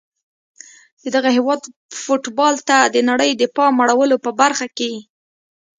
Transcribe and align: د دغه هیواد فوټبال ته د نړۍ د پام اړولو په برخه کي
د 1.01 1.03
دغه 1.15 1.29
هیواد 1.37 1.59
فوټبال 2.01 2.55
ته 2.67 2.77
د 2.93 2.97
نړۍ 3.09 3.31
د 3.35 3.43
پام 3.55 3.73
اړولو 3.83 4.15
په 4.25 4.31
برخه 4.41 4.67
کي 4.77 4.93